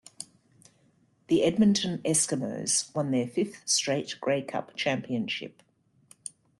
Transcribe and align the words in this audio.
The 1.27 1.43
Edmonton 1.43 1.99
Eskimos 1.99 2.89
won 2.95 3.11
their 3.11 3.27
fifth 3.27 3.61
straight 3.69 4.15
Grey 4.19 4.41
Cup 4.41 4.75
championship. 4.75 5.61